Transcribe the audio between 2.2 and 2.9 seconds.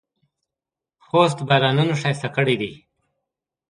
کړی دی.